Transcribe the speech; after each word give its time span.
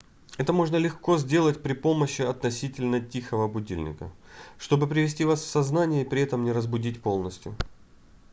это 0.39 0.51
можно 0.51 0.77
легко 0.77 1.19
сделать 1.19 1.61
при 1.61 1.73
помощи 1.73 2.23
относительно 2.23 2.99
тихого 3.01 3.47
будильника 3.47 4.11
чтобы 4.57 4.87
привести 4.87 5.25
вас 5.25 5.41
в 5.41 5.47
сознание 5.47 6.03
и 6.03 6.09
при 6.09 6.21
этом 6.23 6.43
не 6.43 6.51
разбудить 6.53 7.03
полностью 7.03 7.55